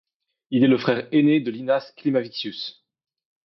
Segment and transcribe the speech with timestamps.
[0.49, 2.83] Il est le frère ainé de Linas Klimavičius.